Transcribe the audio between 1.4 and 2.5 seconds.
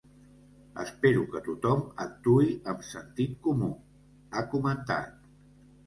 tothom actuï